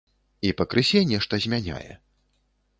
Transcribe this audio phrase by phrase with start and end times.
[0.47, 1.93] І пакрысе нешта змяняе.